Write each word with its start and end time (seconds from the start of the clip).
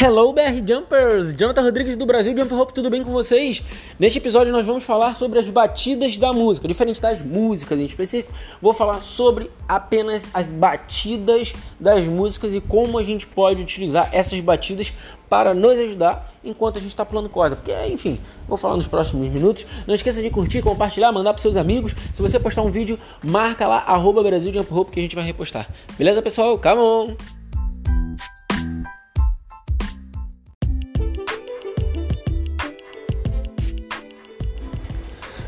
Hello 0.00 0.32
BR 0.32 0.64
Jumpers! 0.64 1.34
Jonathan 1.34 1.60
Rodrigues 1.60 1.96
do 1.96 2.06
Brasil 2.06 2.32
Jump 2.36 2.54
Hope, 2.54 2.72
tudo 2.72 2.88
bem 2.88 3.02
com 3.02 3.10
vocês? 3.10 3.64
Neste 3.98 4.20
episódio 4.20 4.52
nós 4.52 4.64
vamos 4.64 4.84
falar 4.84 5.16
sobre 5.16 5.40
as 5.40 5.50
batidas 5.50 6.16
da 6.18 6.32
música, 6.32 6.68
diferente 6.68 7.00
das 7.00 7.20
músicas 7.20 7.80
em 7.80 7.84
específico, 7.84 8.32
vou 8.62 8.72
falar 8.72 9.02
sobre 9.02 9.50
apenas 9.66 10.24
as 10.32 10.52
batidas 10.52 11.52
das 11.80 12.06
músicas 12.06 12.54
e 12.54 12.60
como 12.60 12.96
a 12.96 13.02
gente 13.02 13.26
pode 13.26 13.60
utilizar 13.60 14.08
essas 14.12 14.38
batidas 14.38 14.92
para 15.28 15.52
nos 15.52 15.76
ajudar 15.80 16.32
enquanto 16.44 16.76
a 16.76 16.80
gente 16.80 16.90
está 16.90 17.04
pulando 17.04 17.28
corda. 17.28 17.56
Porque, 17.56 17.74
enfim, 17.88 18.20
vou 18.46 18.56
falar 18.56 18.76
nos 18.76 18.86
próximos 18.86 19.26
minutos. 19.26 19.66
Não 19.84 19.96
esqueça 19.96 20.22
de 20.22 20.30
curtir, 20.30 20.62
compartilhar, 20.62 21.10
mandar 21.10 21.32
para 21.32 21.42
seus 21.42 21.56
amigos. 21.56 21.92
Se 22.14 22.22
você 22.22 22.38
postar 22.38 22.62
um 22.62 22.70
vídeo, 22.70 23.00
marca 23.20 23.66
lá, 23.66 23.78
arroba 23.78 24.22
Brasil 24.22 24.52
Jump 24.52 24.72
Hope 24.72 24.92
que 24.92 25.00
a 25.00 25.02
gente 25.02 25.16
vai 25.16 25.24
repostar. 25.24 25.68
Beleza, 25.98 26.22
pessoal? 26.22 26.56
Come 26.56 26.80
on! 26.80 27.37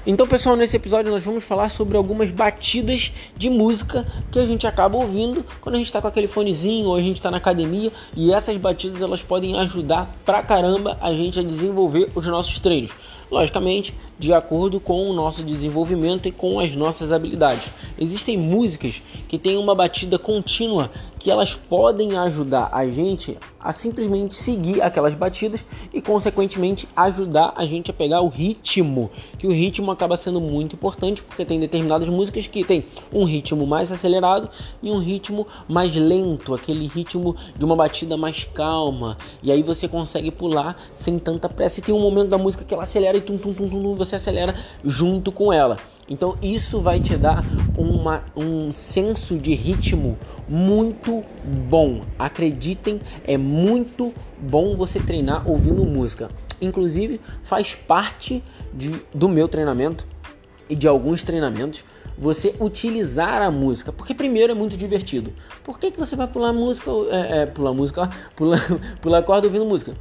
Então, 0.06 0.26
pessoal, 0.26 0.56
nesse 0.56 0.76
episódio 0.76 1.12
nós 1.12 1.22
vamos 1.22 1.44
falar 1.44 1.68
sobre 1.68 1.94
algumas 1.94 2.30
batidas 2.30 3.12
de 3.36 3.50
música 3.50 4.06
que 4.32 4.38
a 4.38 4.46
gente 4.46 4.66
acaba 4.66 4.96
ouvindo 4.96 5.44
quando 5.60 5.74
a 5.74 5.78
gente 5.78 5.88
está 5.88 6.00
com 6.00 6.08
aquele 6.08 6.26
fonezinho 6.26 6.86
ou 6.86 6.96
a 6.96 7.02
gente 7.02 7.16
está 7.16 7.30
na 7.30 7.36
academia 7.36 7.92
e 8.16 8.32
essas 8.32 8.56
batidas 8.56 9.02
elas 9.02 9.22
podem 9.22 9.60
ajudar 9.60 10.10
pra 10.24 10.42
caramba 10.42 10.96
a 11.02 11.12
gente 11.12 11.38
a 11.38 11.42
desenvolver 11.42 12.08
os 12.14 12.26
nossos 12.26 12.58
treinos 12.60 12.92
logicamente 13.30 13.94
de 14.18 14.34
acordo 14.34 14.80
com 14.80 15.08
o 15.08 15.12
nosso 15.12 15.42
desenvolvimento 15.42 16.26
e 16.26 16.32
com 16.32 16.58
as 16.58 16.74
nossas 16.74 17.12
habilidades. 17.12 17.70
Existem 17.98 18.36
músicas 18.36 19.00
que 19.28 19.38
têm 19.38 19.56
uma 19.56 19.74
batida 19.74 20.18
contínua 20.18 20.90
que 21.18 21.30
elas 21.30 21.54
podem 21.54 22.18
ajudar 22.18 22.68
a 22.72 22.86
gente 22.88 23.38
a 23.60 23.72
simplesmente 23.72 24.34
seguir 24.34 24.80
aquelas 24.80 25.14
batidas 25.14 25.64
e 25.92 26.00
consequentemente 26.00 26.88
ajudar 26.96 27.52
a 27.56 27.66
gente 27.66 27.90
a 27.90 27.94
pegar 27.94 28.20
o 28.22 28.28
ritmo, 28.28 29.10
que 29.38 29.46
o 29.46 29.52
ritmo 29.52 29.90
acaba 29.90 30.16
sendo 30.16 30.40
muito 30.40 30.76
importante 30.76 31.22
porque 31.22 31.44
tem 31.44 31.60
determinadas 31.60 32.08
músicas 32.08 32.46
que 32.46 32.64
tem 32.64 32.84
um 33.12 33.24
ritmo 33.24 33.66
mais 33.66 33.92
acelerado 33.92 34.48
e 34.82 34.90
um 34.90 34.98
ritmo 34.98 35.46
mais 35.68 35.94
lento, 35.94 36.54
aquele 36.54 36.86
ritmo 36.86 37.36
de 37.56 37.64
uma 37.64 37.76
batida 37.76 38.16
mais 38.16 38.44
calma, 38.44 39.16
e 39.42 39.52
aí 39.52 39.62
você 39.62 39.86
consegue 39.86 40.30
pular 40.30 40.76
sem 40.94 41.18
tanta 41.18 41.48
pressa 41.48 41.80
e 41.80 41.82
tem 41.82 41.94
um 41.94 42.00
momento 42.00 42.28
da 42.28 42.38
música 42.38 42.64
que 42.64 42.72
ela 42.72 42.84
acelera 42.84 43.16
e 43.16 43.20
tum, 43.20 43.36
tum, 43.36 43.52
tum, 43.52 43.68
tum, 43.68 43.94
você 43.94 44.16
acelera 44.16 44.54
junto 44.84 45.30
com 45.30 45.52
ela. 45.52 45.76
Então 46.10 46.36
isso 46.42 46.80
vai 46.80 46.98
te 46.98 47.16
dar 47.16 47.44
uma, 47.78 48.24
um 48.36 48.72
senso 48.72 49.38
de 49.38 49.54
ritmo 49.54 50.18
muito 50.48 51.22
bom. 51.68 52.02
Acreditem, 52.18 53.00
é 53.24 53.38
muito 53.38 54.12
bom 54.36 54.76
você 54.76 54.98
treinar 54.98 55.48
ouvindo 55.48 55.86
música. 55.86 56.28
Inclusive 56.60 57.20
faz 57.42 57.76
parte 57.76 58.42
de, 58.74 58.90
do 59.14 59.28
meu 59.28 59.46
treinamento 59.46 60.04
e 60.68 60.74
de 60.74 60.88
alguns 60.88 61.22
treinamentos 61.22 61.84
você 62.18 62.54
utilizar 62.60 63.40
a 63.40 63.50
música, 63.50 63.90
porque 63.90 64.12
primeiro 64.12 64.52
é 64.52 64.54
muito 64.54 64.76
divertido. 64.76 65.32
Por 65.64 65.78
que, 65.78 65.90
que 65.90 65.98
você 65.98 66.14
vai 66.14 66.26
pular 66.26 66.52
música, 66.52 66.90
é, 67.10 67.42
é, 67.42 67.46
pular 67.46 67.72
música, 67.72 68.10
pular, 68.36 68.60
pular 69.00 69.22
corda 69.22 69.46
ouvindo 69.46 69.64
música? 69.64 69.94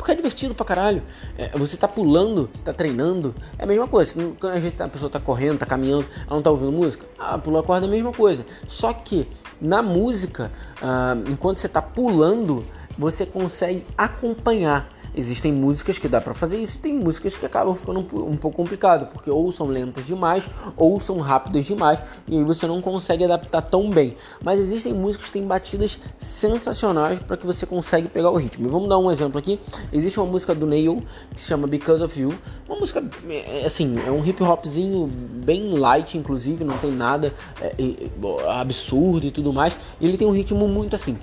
Porque 0.00 0.12
é 0.12 0.14
divertido 0.14 0.54
pra 0.54 0.64
caralho. 0.64 1.02
É, 1.36 1.50
você 1.58 1.76
tá 1.76 1.86
pulando, 1.86 2.48
você 2.54 2.64
tá 2.64 2.72
treinando, 2.72 3.34
é 3.58 3.64
a 3.64 3.66
mesma 3.66 3.86
coisa. 3.86 4.14
Quando 4.14 4.54
às 4.54 4.62
vezes 4.62 4.80
a 4.80 4.88
pessoa 4.88 5.10
tá 5.10 5.20
correndo, 5.20 5.58
tá 5.58 5.66
caminhando, 5.66 6.06
ela 6.26 6.36
não 6.36 6.42
tá 6.42 6.50
ouvindo 6.50 6.72
música, 6.72 7.04
ah, 7.18 7.36
pula 7.36 7.60
a 7.60 7.62
corda 7.62 7.84
é 7.84 7.88
a 7.88 7.90
mesma 7.90 8.10
coisa. 8.10 8.46
Só 8.66 8.94
que 8.94 9.28
na 9.60 9.82
música, 9.82 10.50
ah, 10.80 11.18
enquanto 11.28 11.58
você 11.58 11.68
tá 11.68 11.82
pulando, 11.82 12.64
você 12.96 13.26
consegue 13.26 13.84
acompanhar 13.96 14.88
Existem 15.14 15.52
músicas 15.52 15.98
que 15.98 16.08
dá 16.08 16.20
para 16.20 16.32
fazer 16.32 16.58
isso, 16.58 16.78
tem 16.78 16.94
músicas 16.94 17.36
que 17.36 17.44
acabam 17.44 17.74
ficando 17.74 18.00
um, 18.00 18.30
um, 18.30 18.36
pouco 18.36 18.56
complicado, 18.56 19.06
porque 19.06 19.30
ou 19.30 19.50
são 19.52 19.66
lentas 19.66 20.06
demais 20.06 20.48
ou 20.76 21.00
são 21.00 21.18
rápidas 21.18 21.64
demais 21.64 22.00
e 22.28 22.38
aí 22.38 22.44
você 22.44 22.66
não 22.66 22.80
consegue 22.80 23.24
adaptar 23.24 23.62
tão 23.62 23.90
bem. 23.90 24.16
Mas 24.42 24.60
existem 24.60 24.92
músicas 24.92 25.26
que 25.26 25.32
têm 25.32 25.46
batidas 25.46 25.98
sensacionais 26.16 27.18
para 27.20 27.36
que 27.36 27.46
você 27.46 27.66
consegue 27.66 28.08
pegar 28.08 28.30
o 28.30 28.36
ritmo. 28.36 28.66
E 28.66 28.70
vamos 28.70 28.88
dar 28.88 28.98
um 28.98 29.10
exemplo 29.10 29.38
aqui. 29.38 29.58
Existe 29.92 30.20
uma 30.20 30.30
música 30.30 30.54
do 30.54 30.66
Neil 30.66 31.02
que 31.34 31.40
se 31.40 31.48
chama 31.48 31.66
Because 31.66 32.02
of 32.02 32.18
You. 32.18 32.32
Uma 32.68 32.78
música 32.78 33.02
é, 33.28 33.64
assim, 33.64 33.96
é 34.06 34.10
um 34.10 34.24
hip 34.24 34.42
hopzinho 34.42 35.06
bem 35.06 35.76
light, 35.78 36.16
inclusive, 36.16 36.64
não 36.64 36.78
tem 36.78 36.92
nada 36.92 37.34
é, 37.60 37.74
é, 37.78 38.50
absurdo 38.60 39.26
e 39.26 39.30
tudo 39.30 39.52
mais. 39.52 39.76
E 40.00 40.06
ele 40.06 40.16
tem 40.16 40.26
um 40.26 40.32
ritmo 40.32 40.68
muito 40.68 40.94
assim. 40.94 41.18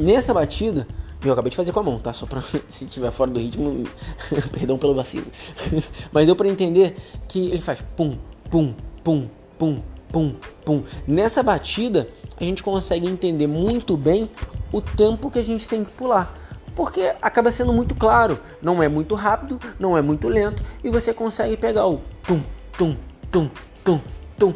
Nessa 0.00 0.32
batida, 0.32 0.86
eu 1.22 1.30
acabei 1.30 1.50
de 1.50 1.56
fazer 1.56 1.72
com 1.72 1.80
a 1.80 1.82
mão, 1.82 1.98
tá? 1.98 2.10
Só 2.14 2.24
pra 2.24 2.42
se 2.70 2.86
tiver 2.86 3.12
fora 3.12 3.30
do 3.30 3.38
ritmo, 3.38 3.84
perdão 4.50 4.78
pelo 4.78 4.94
vacilo. 4.94 5.26
Mas 6.10 6.24
deu 6.24 6.34
para 6.34 6.48
entender 6.48 6.96
que 7.28 7.50
ele 7.50 7.60
faz 7.60 7.84
pum, 7.94 8.16
pum, 8.50 8.74
pum, 9.04 9.28
pum, 9.58 9.78
pum, 10.10 10.34
pum. 10.64 10.82
Nessa 11.06 11.42
batida, 11.42 12.08
a 12.40 12.42
gente 12.42 12.62
consegue 12.62 13.06
entender 13.06 13.46
muito 13.46 13.94
bem 13.94 14.30
o 14.72 14.80
tempo 14.80 15.30
que 15.30 15.38
a 15.38 15.44
gente 15.44 15.68
tem 15.68 15.84
que 15.84 15.90
pular. 15.90 16.34
Porque 16.74 17.14
acaba 17.20 17.52
sendo 17.52 17.74
muito 17.74 17.94
claro, 17.94 18.40
não 18.62 18.82
é 18.82 18.88
muito 18.88 19.14
rápido, 19.14 19.60
não 19.78 19.98
é 19.98 20.00
muito 20.00 20.28
lento 20.28 20.62
e 20.82 20.88
você 20.88 21.12
consegue 21.12 21.56
pegar 21.56 21.86
o 21.86 22.00
tum, 22.26 22.40
tum, 22.78 22.96
tum, 23.30 23.50
tum, 23.84 24.00
tum 24.38 24.54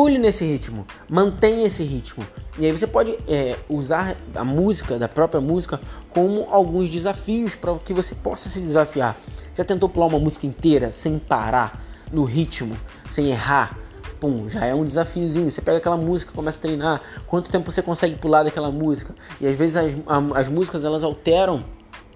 Pule 0.00 0.16
nesse 0.16 0.46
ritmo, 0.46 0.86
mantenha 1.10 1.66
esse 1.66 1.82
ritmo. 1.82 2.24
E 2.58 2.64
aí 2.64 2.72
você 2.72 2.86
pode 2.86 3.18
é, 3.28 3.54
usar 3.68 4.16
a 4.34 4.42
música, 4.42 4.98
da 4.98 5.06
própria 5.06 5.42
música, 5.42 5.78
como 6.08 6.46
alguns 6.48 6.88
desafios 6.88 7.54
para 7.54 7.74
que 7.80 7.92
você 7.92 8.14
possa 8.14 8.48
se 8.48 8.62
desafiar. 8.62 9.14
Já 9.54 9.62
tentou 9.62 9.90
pular 9.90 10.06
uma 10.06 10.18
música 10.18 10.46
inteira 10.46 10.90
sem 10.90 11.18
parar, 11.18 11.84
no 12.10 12.24
ritmo, 12.24 12.74
sem 13.10 13.28
errar? 13.28 13.78
Pum, 14.18 14.48
já 14.48 14.64
é 14.64 14.74
um 14.74 14.86
desafiozinho. 14.86 15.50
Você 15.50 15.60
pega 15.60 15.76
aquela 15.76 15.98
música, 15.98 16.32
começa 16.32 16.56
a 16.56 16.62
treinar. 16.62 17.02
Quanto 17.26 17.50
tempo 17.50 17.70
você 17.70 17.82
consegue 17.82 18.16
pular 18.16 18.42
daquela 18.42 18.70
música? 18.70 19.14
E 19.38 19.46
às 19.46 19.54
vezes 19.54 19.76
as, 19.76 19.92
as 20.34 20.48
músicas 20.48 20.82
elas 20.82 21.04
alteram 21.04 21.62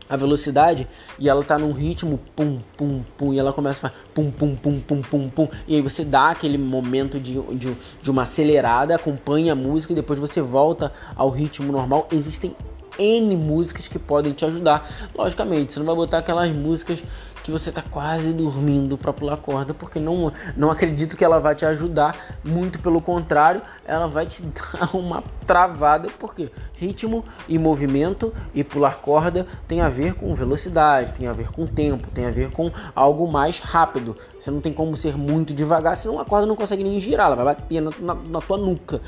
a 0.09 0.17
velocidade 0.17 0.87
e 1.19 1.29
ela 1.29 1.43
tá 1.43 1.59
num 1.59 1.73
ritmo 1.73 2.21
pum 2.37 2.61
pum 2.77 3.03
pum 3.17 3.33
e 3.33 3.39
ela 3.39 3.53
começa 3.53 3.87
a 3.87 3.91
fazer 3.91 4.03
pum 4.13 4.31
pum 4.31 4.55
pum 4.55 4.81
pum 4.81 5.03
pum 5.03 5.29
pum 5.29 5.49
e 5.67 5.75
aí 5.75 5.83
você 5.83 6.05
dá 6.05 6.31
aquele 6.31 6.59
momento 6.59 7.19
de, 7.19 7.41
de, 7.55 7.75
de 8.03 8.11
uma 8.11 8.23
acelerada, 8.23 8.95
acompanha 8.95 9.53
a 9.53 9.57
música 9.57 9.93
e 9.93 9.97
depois 9.97 10.19
você 10.19 10.41
volta 10.41 10.93
ao 11.17 11.31
ritmo 11.31 11.73
normal. 11.73 12.09
Existem 12.13 12.55
N 12.99 13.37
músicas 13.37 13.89
que 13.89 13.99
podem 13.99 14.33
te 14.33 14.45
ajudar. 14.45 14.89
Logicamente, 15.15 15.73
você 15.73 15.79
não 15.79 15.87
vai 15.87 15.97
botar 15.97 16.19
aquelas 16.19 16.51
músicas 16.53 17.03
que 17.45 17.51
você 17.51 17.69
está 17.69 17.83
quase 17.83 18.33
dormindo 18.33 18.97
para 18.97 19.13
pular 19.13 19.37
corda, 19.37 19.75
porque 19.75 20.01
não, 20.01 20.33
não 20.57 20.71
acredito 20.71 21.15
que 21.15 21.23
ela 21.23 21.39
vai 21.39 21.55
te 21.55 21.67
ajudar, 21.67 22.39
muito 22.43 22.79
pelo 22.79 23.03
contrário, 23.03 23.61
ela 23.85 24.09
vai 24.09 24.25
te 24.25 24.43
dar 24.49 24.97
uma 24.97 25.23
travada, 25.47 26.09
porque 26.19 26.51
ritmo 26.73 27.23
e 27.47 27.59
movimento 27.59 28.33
e 28.55 28.65
pular 28.65 28.97
corda 28.97 29.47
tem 29.69 29.83
a 29.83 29.91
ver 29.91 30.15
com 30.15 30.35
velocidade, 30.35 31.13
tem 31.13 31.27
a 31.27 31.35
ver 31.35 31.53
com 31.53 31.67
tempo, 31.67 32.09
tem 32.11 32.25
a 32.25 32.31
ver 32.31 32.51
com 32.51 32.73
algo 32.95 33.31
mais 33.31 33.59
rápido. 33.59 34.17
Você 34.41 34.51
não 34.51 34.63
tem 34.63 34.73
como 34.73 34.97
ser 34.97 35.15
muito 35.15 35.53
devagar, 35.53 35.99
senão 35.99 36.19
a 36.19 36.25
corda 36.25 36.47
não 36.47 36.57
consegue 36.57 36.83
nem 36.83 36.99
girar, 36.99 37.27
ela 37.27 37.37
vai 37.37 37.45
bater 37.45 37.83
na, 37.83 37.91
na, 38.01 38.15
na 38.15 38.41
tua 38.41 38.57
nuca. 38.57 39.03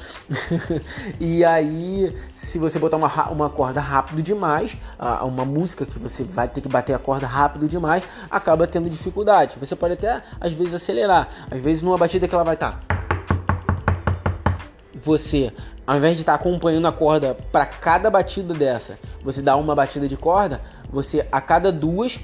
e 1.19 1.43
aí, 1.43 2.15
se 2.35 2.59
você 2.59 2.79
botar 2.79 2.99
uma, 2.99 3.31
uma 3.31 3.49
corda 3.49 3.81
rápido 3.81 4.23
demais, 4.23 4.77
uma 5.23 5.47
música 5.47 5.87
que 5.87 5.99
você 5.99 6.23
vai 6.23 6.49
ter 6.49 6.61
que 6.61 6.69
bater 6.69 6.93
a 6.93 6.99
corda 6.99 7.27
rápido 7.27 7.67
demais, 7.67 8.05
acaba 8.31 8.67
tendo 8.67 8.89
dificuldade. 8.89 9.57
Você 9.59 9.75
pode 9.77 9.95
até 9.95 10.23
às 10.41 10.53
vezes 10.53 10.75
acelerar, 10.75 11.29
às 11.51 11.61
vezes 11.61 11.83
numa 11.83 11.97
batida 11.97 12.27
que 12.27 12.35
ela 12.35 12.45
vai 12.45 12.55
estar. 12.55 12.73
Tá. 12.73 12.97
Você, 15.03 15.53
ao 15.87 15.97
invés 15.97 16.17
de 16.17 16.23
estar 16.23 16.37
tá 16.37 16.39
acompanhando 16.39 16.89
a 16.89 16.93
corda 16.93 17.37
para 17.53 17.65
cada 17.65 18.11
batida 18.11 18.53
dessa, 18.53 18.99
você 19.23 19.41
dá 19.41 19.57
uma 19.57 19.75
batida 19.75 20.09
de 20.09 20.17
corda, 20.17 20.61
você 20.91 21.27
a 21.31 21.41
cada 21.41 21.71
duas 21.71 22.19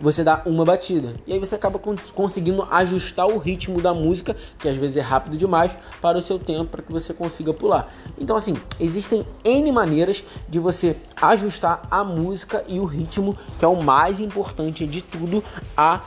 você 0.00 0.24
dá 0.24 0.42
uma 0.46 0.64
batida. 0.64 1.14
E 1.26 1.32
aí 1.32 1.38
você 1.38 1.54
acaba 1.54 1.78
conseguindo 2.14 2.66
ajustar 2.70 3.26
o 3.26 3.38
ritmo 3.38 3.80
da 3.80 3.92
música, 3.92 4.34
que 4.58 4.68
às 4.68 4.76
vezes 4.76 4.96
é 4.96 5.00
rápido 5.00 5.36
demais, 5.36 5.76
para 6.00 6.18
o 6.18 6.22
seu 6.22 6.38
tempo, 6.38 6.70
para 6.70 6.82
que 6.82 6.90
você 6.90 7.12
consiga 7.12 7.52
pular. 7.52 7.92
Então, 8.18 8.36
assim, 8.36 8.56
existem 8.78 9.26
N 9.44 9.70
maneiras 9.72 10.24
de 10.48 10.58
você 10.58 10.96
ajustar 11.20 11.82
a 11.90 12.02
música 12.02 12.64
e 12.66 12.80
o 12.80 12.84
ritmo, 12.84 13.36
que 13.58 13.64
é 13.64 13.68
o 13.68 13.82
mais 13.82 14.20
importante 14.20 14.86
de 14.86 15.02
tudo, 15.02 15.44
a 15.76 16.00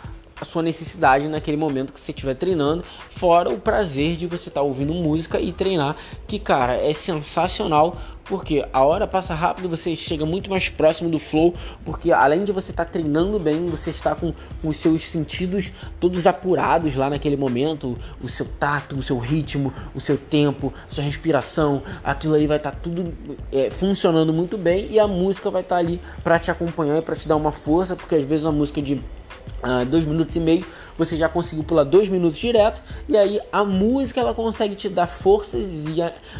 a 0.44 0.46
sua 0.46 0.62
necessidade 0.62 1.28
naquele 1.28 1.58
momento 1.58 1.92
que 1.92 2.00
você 2.00 2.12
estiver 2.12 2.36
treinando, 2.36 2.84
fora 3.16 3.50
o 3.50 3.58
prazer 3.58 4.16
de 4.16 4.28
você 4.28 4.50
estar 4.50 4.62
tá 4.62 4.62
ouvindo 4.62 4.94
música 4.94 5.40
e 5.40 5.52
treinar, 5.52 5.96
que 6.28 6.38
cara, 6.38 6.76
é 6.76 6.94
sensacional 6.94 7.98
Porque 8.26 8.66
a 8.72 8.82
hora 8.84 9.06
passa 9.06 9.34
rápido, 9.34 9.68
você 9.68 9.98
chega 9.98 10.26
muito 10.26 10.50
mais 10.50 10.70
próximo 10.70 11.10
do 11.10 11.20
flow, 11.20 11.54
porque 11.84 12.10
além 12.10 12.46
de 12.46 12.54
você 12.54 12.72
estar 12.72 12.86
tá 12.86 12.92
treinando 12.92 13.38
bem, 13.38 13.66
você 13.66 13.90
está 13.90 14.16
com, 14.16 14.34
os 14.64 14.78
seus 14.78 15.06
sentidos 15.06 15.74
todos 16.00 16.26
apurados 16.26 16.96
lá 16.96 17.10
naquele 17.10 17.36
momento, 17.36 17.98
o 18.22 18.30
seu 18.30 18.46
tato, 18.58 18.96
o 18.96 19.04
seu 19.04 19.20
ritmo, 19.20 19.74
o 19.94 20.00
seu 20.00 20.18
tempo, 20.18 20.74
sua 20.88 21.04
respiração, 21.04 21.84
aquilo 22.02 22.34
ali 22.34 22.48
vai 22.48 22.58
estar 22.58 22.72
tá 22.72 22.78
tudo 22.82 23.14
é, 23.52 23.70
funcionando 23.70 24.32
muito 24.32 24.58
bem 24.58 24.88
e 24.90 25.00
a 25.00 25.08
música 25.08 25.52
vai 25.52 25.62
estar 25.62 25.76
tá 25.76 25.80
ali 25.82 26.00
para 26.24 26.40
te 26.40 26.50
acompanhar 26.50 26.98
e 26.98 27.02
para 27.02 27.18
te 27.18 27.28
dar 27.28 27.36
uma 27.36 27.52
força, 27.52 27.94
porque 27.94 28.16
às 28.16 28.24
vezes 28.24 28.46
uma 28.46 28.54
música 28.54 28.82
de 28.82 29.02
uh, 29.64 29.86
dois 29.86 30.06
minutos 30.06 30.36
e 30.36 30.40
meio, 30.40 30.66
você 30.98 31.18
já 31.18 31.28
conseguiu 31.28 31.64
pular 31.64 31.84
dois 31.84 32.10
minutos 32.10 32.40
direto, 32.40 32.82
e 33.08 33.18
aí 33.18 33.40
a 33.52 33.64
música 33.64 34.20
ela 34.20 34.34
consegue 34.34 34.76
te 34.76 34.90
dar 34.90 35.08
forças 35.08 35.62
e 35.62 35.96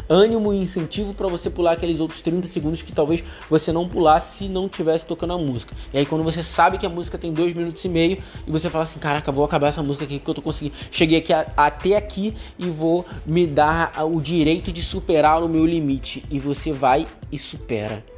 ânimo 0.08 0.52
e 0.52 0.58
incentivo 0.58 1.12
para 1.14 1.26
você 1.28 1.50
pular 1.50 1.72
aqueles 1.72 2.00
outros 2.00 2.20
30 2.20 2.46
segundos 2.48 2.82
que 2.82 2.92
talvez 2.92 3.24
você 3.50 3.72
não 3.72 3.88
pulasse 3.88 4.38
se 4.38 4.48
não 4.48 4.68
tivesse 4.68 5.04
tocando 5.06 5.32
a 5.32 5.38
música. 5.38 5.74
E 5.92 5.98
aí 5.98 6.06
quando 6.06 6.22
você 6.22 6.42
sabe 6.42 6.78
que 6.78 6.86
a 6.86 6.88
música 6.88 7.18
tem 7.18 7.32
dois 7.32 7.52
minutos 7.52 7.84
e 7.84 7.88
meio 7.88 8.22
e 8.46 8.50
você 8.50 8.70
fala 8.70 8.84
assim, 8.84 8.98
caraca, 8.98 9.32
vou 9.32 9.44
acabar 9.44 9.68
essa 9.68 9.82
música 9.82 10.04
aqui 10.04 10.18
porque 10.18 10.30
eu 10.30 10.34
tô 10.34 10.42
conseguindo, 10.42 10.76
cheguei 10.90 11.18
aqui 11.18 11.32
a, 11.32 11.46
até 11.56 11.96
aqui 11.96 12.34
e 12.58 12.66
vou 12.66 13.04
me 13.26 13.46
dar 13.46 13.92
o 14.04 14.20
direito 14.20 14.72
de 14.72 14.82
superar 14.82 15.42
o 15.42 15.48
meu 15.48 15.66
limite. 15.66 16.24
E 16.30 16.38
você 16.38 16.72
vai 16.72 17.06
e 17.30 17.38
supera. 17.38 18.13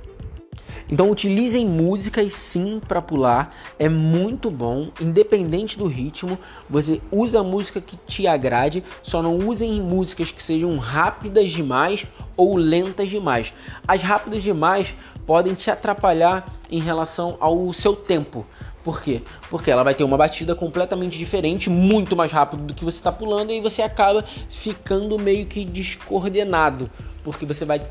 Então 0.88 1.10
utilizem 1.10 1.66
músicas 1.66 2.32
sim 2.34 2.80
para 2.86 3.02
pular, 3.02 3.52
é 3.76 3.88
muito 3.88 4.50
bom, 4.50 4.90
independente 5.00 5.76
do 5.76 5.86
ritmo. 5.86 6.38
Você 6.70 7.00
usa 7.10 7.40
a 7.40 7.44
música 7.44 7.80
que 7.80 7.96
te 7.96 8.26
agrade, 8.26 8.84
só 9.02 9.20
não 9.20 9.36
usem 9.36 9.80
músicas 9.80 10.30
que 10.30 10.42
sejam 10.42 10.76
rápidas 10.76 11.50
demais 11.50 12.06
ou 12.36 12.56
lentas 12.56 13.08
demais. 13.08 13.52
As 13.86 14.00
rápidas 14.00 14.44
demais 14.44 14.94
podem 15.26 15.54
te 15.54 15.70
atrapalhar 15.70 16.54
em 16.70 16.78
relação 16.78 17.36
ao 17.40 17.72
seu 17.72 17.96
tempo. 17.96 18.46
Por 18.84 19.02
quê? 19.02 19.22
Porque 19.50 19.68
ela 19.68 19.82
vai 19.82 19.94
ter 19.94 20.04
uma 20.04 20.16
batida 20.16 20.54
completamente 20.54 21.18
diferente, 21.18 21.68
muito 21.68 22.14
mais 22.14 22.30
rápido 22.30 22.62
do 22.62 22.74
que 22.74 22.84
você 22.84 22.98
está 22.98 23.10
pulando, 23.10 23.50
e 23.50 23.60
você 23.60 23.82
acaba 23.82 24.24
ficando 24.48 25.18
meio 25.18 25.46
que 25.46 25.64
descoordenado. 25.64 26.88
Porque 27.24 27.44
você 27.44 27.64
vai 27.64 27.84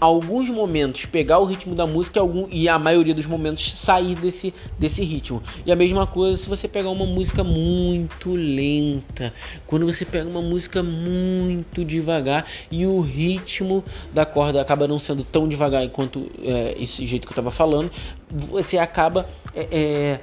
alguns 0.00 0.48
momentos 0.50 1.06
pegar 1.06 1.38
o 1.38 1.44
ritmo 1.44 1.74
da 1.74 1.86
música 1.86 2.18
e, 2.18 2.20
algum, 2.20 2.46
e 2.50 2.68
a 2.68 2.78
maioria 2.78 3.14
dos 3.14 3.26
momentos 3.26 3.78
sair 3.78 4.14
desse, 4.14 4.54
desse 4.78 5.02
ritmo. 5.02 5.42
E 5.64 5.72
a 5.72 5.76
mesma 5.76 6.06
coisa 6.06 6.36
se 6.36 6.48
você 6.48 6.68
pegar 6.68 6.90
uma 6.90 7.06
música 7.06 7.42
muito 7.44 8.34
lenta. 8.34 9.32
Quando 9.66 9.86
você 9.86 10.04
pega 10.04 10.28
uma 10.28 10.42
música 10.42 10.82
muito 10.82 11.84
devagar 11.84 12.46
e 12.70 12.86
o 12.86 13.00
ritmo 13.00 13.84
da 14.12 14.24
corda 14.24 14.60
acaba 14.60 14.86
não 14.88 14.98
sendo 14.98 15.24
tão 15.24 15.48
devagar 15.48 15.88
quanto 15.88 16.30
é, 16.42 16.74
esse 16.78 17.06
jeito 17.06 17.26
que 17.26 17.32
eu 17.32 17.36
tava 17.36 17.50
falando, 17.50 17.90
você 18.30 18.78
acaba. 18.78 19.28
É, 19.54 19.68
é, 19.70 20.20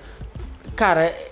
cara 0.75 1.30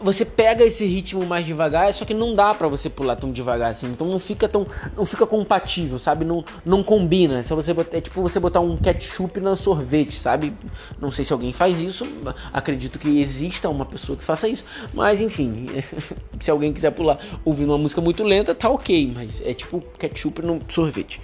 você 0.00 0.24
pega 0.24 0.64
esse 0.64 0.84
ritmo 0.84 1.24
mais 1.26 1.44
devagar, 1.44 1.92
só 1.92 2.04
que 2.04 2.14
não 2.14 2.34
dá 2.34 2.54
para 2.54 2.68
você 2.68 2.88
pular 2.88 3.16
tão 3.16 3.32
devagar 3.32 3.70
assim. 3.70 3.86
Então 3.86 4.06
não 4.06 4.18
fica 4.18 4.48
tão 4.48 4.66
não 4.96 5.04
fica 5.04 5.26
compatível, 5.26 5.98
sabe? 5.98 6.24
Não, 6.24 6.44
não 6.64 6.82
combina. 6.82 7.42
Se 7.42 7.52
você 7.54 7.74
botar, 7.74 7.96
é 7.96 8.00
tipo 8.00 8.22
você 8.22 8.38
botar 8.38 8.60
um 8.60 8.76
ketchup 8.76 9.40
na 9.40 9.56
sorvete, 9.56 10.18
sabe? 10.18 10.52
Não 11.00 11.10
sei 11.10 11.24
se 11.24 11.32
alguém 11.32 11.52
faz 11.52 11.78
isso, 11.80 12.06
acredito 12.52 12.98
que 12.98 13.20
exista 13.20 13.68
uma 13.68 13.84
pessoa 13.84 14.16
que 14.16 14.24
faça 14.24 14.48
isso, 14.48 14.64
mas 14.94 15.20
enfim, 15.20 15.66
se 16.40 16.50
alguém 16.50 16.72
quiser 16.72 16.90
pular 16.92 17.18
ouvindo 17.44 17.70
uma 17.70 17.78
música 17.78 18.00
muito 18.00 18.22
lenta, 18.22 18.54
tá 18.54 18.68
OK, 18.68 19.12
mas 19.14 19.40
é 19.44 19.52
tipo 19.52 19.80
ketchup 19.98 20.42
no 20.42 20.60
sorvete. 20.68 21.20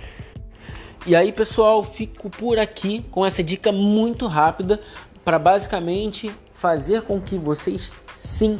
E 1.06 1.14
aí, 1.14 1.32
pessoal, 1.32 1.84
fico 1.84 2.30
por 2.30 2.58
aqui 2.58 3.04
com 3.10 3.26
essa 3.26 3.42
dica 3.42 3.70
muito 3.70 4.26
rápida 4.26 4.80
para 5.22 5.38
basicamente 5.38 6.30
fazer 6.54 7.02
com 7.02 7.20
que 7.20 7.36
vocês 7.36 7.92
sim 8.16 8.58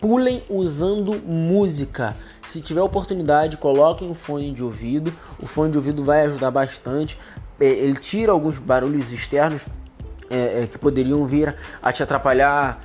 pulem 0.00 0.42
usando 0.50 1.14
música. 1.24 2.14
Se 2.46 2.60
tiver 2.60 2.82
oportunidade, 2.82 3.56
coloquem 3.56 4.10
o 4.10 4.14
fone 4.14 4.52
de 4.52 4.62
ouvido. 4.62 5.12
O 5.40 5.46
fone 5.46 5.72
de 5.72 5.78
ouvido 5.78 6.04
vai 6.04 6.26
ajudar 6.26 6.50
bastante. 6.50 7.18
É, 7.58 7.66
ele 7.66 7.96
tira 7.96 8.32
alguns 8.32 8.58
barulhos 8.58 9.12
externos 9.12 9.66
é, 10.28 10.62
é, 10.62 10.66
que 10.66 10.76
poderiam 10.78 11.26
vir 11.26 11.54
a 11.82 11.92
te 11.92 12.02
atrapalhar, 12.02 12.80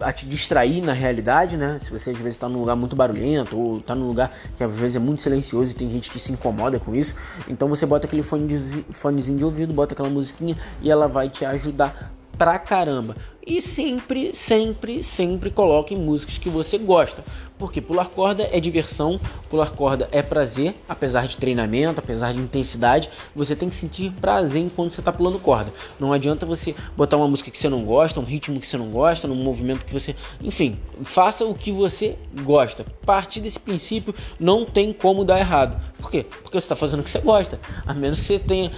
a 0.00 0.12
te 0.12 0.26
distrair 0.26 0.82
na 0.82 0.92
realidade, 0.92 1.56
né? 1.56 1.78
Se 1.82 1.90
você 1.90 2.10
às 2.10 2.16
vezes 2.16 2.34
está 2.34 2.48
num 2.48 2.60
lugar 2.60 2.74
muito 2.76 2.96
barulhento 2.96 3.58
ou 3.58 3.78
está 3.78 3.94
num 3.94 4.06
lugar 4.06 4.32
que 4.56 4.64
às 4.64 4.74
vezes 4.74 4.96
é 4.96 4.98
muito 4.98 5.20
silencioso 5.20 5.72
e 5.72 5.74
tem 5.74 5.90
gente 5.90 6.10
que 6.10 6.18
se 6.18 6.32
incomoda 6.32 6.80
com 6.80 6.94
isso, 6.94 7.14
então 7.46 7.68
você 7.68 7.84
bota 7.84 8.06
aquele 8.06 8.22
fone 8.22 8.46
de, 8.46 8.82
fonezinho 8.90 9.36
de 9.36 9.44
ouvido, 9.44 9.74
bota 9.74 9.92
aquela 9.92 10.08
musiquinha 10.08 10.56
e 10.80 10.90
ela 10.90 11.06
vai 11.06 11.28
te 11.28 11.44
ajudar 11.44 12.10
pra 12.38 12.58
caramba. 12.58 13.14
E 13.50 13.60
sempre, 13.60 14.32
sempre, 14.32 15.02
sempre 15.02 15.50
coloque 15.50 15.96
músicas 15.96 16.38
que 16.38 16.48
você 16.48 16.78
gosta. 16.78 17.24
Porque 17.58 17.80
pular 17.80 18.08
corda 18.08 18.48
é 18.50 18.58
diversão, 18.58 19.20
pular 19.50 19.72
corda 19.72 20.08
é 20.12 20.22
prazer, 20.22 20.74
apesar 20.88 21.26
de 21.26 21.36
treinamento, 21.36 21.98
apesar 21.98 22.32
de 22.32 22.38
intensidade, 22.38 23.10
você 23.36 23.54
tem 23.54 23.68
que 23.68 23.74
sentir 23.74 24.12
prazer 24.12 24.62
enquanto 24.62 24.92
você 24.92 25.00
está 25.00 25.12
pulando 25.12 25.38
corda. 25.38 25.70
Não 25.98 26.10
adianta 26.10 26.46
você 26.46 26.74
botar 26.96 27.18
uma 27.18 27.28
música 27.28 27.50
que 27.50 27.58
você 27.58 27.68
não 27.68 27.84
gosta, 27.84 28.18
um 28.18 28.24
ritmo 28.24 28.58
que 28.60 28.66
você 28.66 28.78
não 28.78 28.88
gosta, 28.90 29.28
num 29.28 29.34
movimento 29.34 29.84
que 29.84 29.92
você. 29.92 30.16
Enfim, 30.40 30.78
faça 31.02 31.44
o 31.44 31.54
que 31.54 31.70
você 31.70 32.16
gosta. 32.44 32.86
Partir 33.04 33.40
desse 33.40 33.58
princípio, 33.58 34.14
não 34.38 34.64
tem 34.64 34.90
como 34.92 35.24
dar 35.24 35.38
errado. 35.38 35.78
Por 35.98 36.10
quê? 36.10 36.24
Porque 36.24 36.58
você 36.58 36.64
está 36.64 36.76
fazendo 36.76 37.00
o 37.00 37.02
que 37.02 37.10
você 37.10 37.20
gosta. 37.20 37.60
A 37.84 37.92
menos 37.92 38.20
que 38.20 38.26
você 38.26 38.38
tenha 38.38 38.70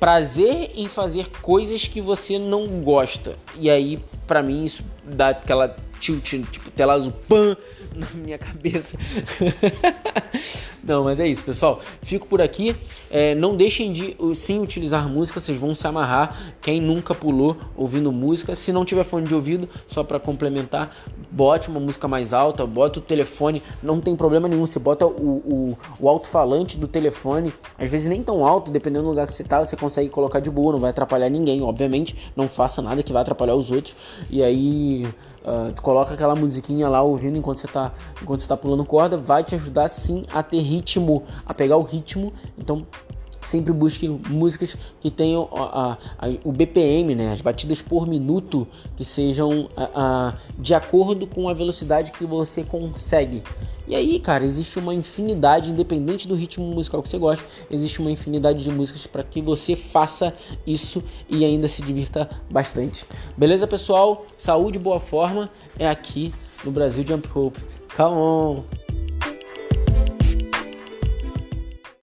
prazer 0.00 0.72
em 0.74 0.88
fazer 0.88 1.28
coisas 1.40 1.86
que 1.86 2.00
você 2.00 2.36
não 2.36 2.66
gosta. 2.80 3.36
E 3.60 3.70
aí, 3.70 3.97
para 4.26 4.42
mim, 4.42 4.64
isso 4.64 4.84
dá 5.04 5.30
aquela 5.30 5.76
tilt, 6.00 6.24
tipo, 6.50 6.70
tela 6.70 6.94
azul, 6.94 7.12
pan 7.28 7.56
na 7.98 8.06
minha 8.14 8.38
cabeça. 8.38 8.96
não, 10.82 11.04
mas 11.04 11.18
é 11.18 11.26
isso, 11.26 11.44
pessoal. 11.44 11.80
Fico 12.02 12.26
por 12.26 12.40
aqui. 12.40 12.74
É, 13.10 13.34
não 13.34 13.56
deixem 13.56 13.92
de 13.92 14.16
sim 14.34 14.60
utilizar 14.60 15.08
música, 15.08 15.40
vocês 15.40 15.58
vão 15.58 15.74
se 15.74 15.86
amarrar. 15.86 16.54
Quem 16.62 16.80
nunca 16.80 17.14
pulou 17.14 17.56
ouvindo 17.76 18.12
música, 18.12 18.54
se 18.54 18.72
não 18.72 18.84
tiver 18.84 19.04
fone 19.04 19.26
de 19.26 19.34
ouvido, 19.34 19.68
só 19.88 20.04
para 20.04 20.20
complementar, 20.20 20.94
bote 21.30 21.68
uma 21.68 21.80
música 21.80 22.06
mais 22.06 22.32
alta, 22.32 22.64
bota 22.66 22.98
o 22.98 23.02
telefone, 23.02 23.62
não 23.82 24.00
tem 24.00 24.16
problema 24.16 24.48
nenhum. 24.48 24.66
Você 24.66 24.78
bota 24.78 25.06
o, 25.06 25.10
o, 25.10 25.78
o 25.98 26.08
alto-falante 26.08 26.78
do 26.78 26.86
telefone, 26.86 27.52
às 27.78 27.90
vezes 27.90 28.08
nem 28.08 28.22
tão 28.22 28.46
alto, 28.46 28.70
dependendo 28.70 29.04
do 29.04 29.10
lugar 29.10 29.26
que 29.26 29.32
você 29.32 29.44
tá, 29.44 29.64
você 29.64 29.76
consegue 29.76 30.08
colocar 30.08 30.40
de 30.40 30.50
boa, 30.50 30.72
não 30.72 30.80
vai 30.80 30.90
atrapalhar 30.90 31.28
ninguém, 31.28 31.62
obviamente. 31.62 32.16
Não 32.36 32.48
faça 32.48 32.80
nada 32.80 33.02
que 33.02 33.12
vai 33.12 33.22
atrapalhar 33.22 33.54
os 33.54 33.70
outros. 33.70 33.94
E 34.30 34.42
aí 34.42 35.06
Tu 35.74 35.82
coloca 35.82 36.14
aquela 36.14 36.34
musiquinha 36.34 36.88
lá 36.88 37.00
ouvindo 37.02 37.38
enquanto 37.38 37.58
você 37.58 37.66
está 37.66 37.92
enquanto 38.20 38.40
você 38.40 38.48
tá 38.48 38.56
pulando 38.56 38.84
corda, 38.84 39.16
vai 39.16 39.42
te 39.42 39.54
ajudar 39.54 39.88
sim 39.88 40.24
a 40.32 40.42
ter 40.42 40.60
ritmo, 40.60 41.24
a 41.46 41.54
pegar 41.54 41.76
o 41.76 41.82
ritmo. 41.82 42.32
Então 42.56 42.86
sempre 43.48 43.72
busque 43.72 44.08
músicas 44.08 44.76
que 45.00 45.10
tenham 45.10 45.48
a, 45.52 45.62
a, 45.62 45.92
a, 46.26 46.30
o 46.44 46.52
BPM, 46.52 47.14
né, 47.14 47.32
as 47.32 47.40
batidas 47.40 47.80
por 47.80 48.06
minuto, 48.06 48.66
que 48.96 49.04
sejam 49.04 49.68
de 50.58 50.74
acordo 50.74 51.26
com 51.26 51.48
a 51.48 51.54
velocidade 51.54 52.12
que 52.12 52.26
você 52.26 52.62
consegue. 52.62 53.42
E 53.86 53.96
aí, 53.96 54.20
cara, 54.20 54.44
existe 54.44 54.78
uma 54.78 54.94
infinidade, 54.94 55.70
independente 55.70 56.28
do 56.28 56.34
ritmo 56.34 56.66
musical 56.66 57.02
que 57.02 57.08
você 57.08 57.16
gosta, 57.16 57.44
existe 57.70 58.00
uma 58.00 58.10
infinidade 58.10 58.62
de 58.62 58.70
músicas 58.70 59.06
para 59.06 59.22
que 59.22 59.40
você 59.40 59.74
faça 59.74 60.34
isso 60.66 61.02
e 61.28 61.42
ainda 61.44 61.66
se 61.68 61.80
divirta 61.80 62.28
bastante. 62.50 63.06
Beleza, 63.34 63.66
pessoal? 63.66 64.26
Saúde, 64.36 64.78
boa 64.78 65.00
forma 65.00 65.50
é 65.78 65.88
aqui 65.88 66.34
no 66.62 66.70
Brasil 66.70 67.06
Jump 67.06 67.26
Hope. 67.34 67.58
Come 67.96 68.14
on! 68.14 68.87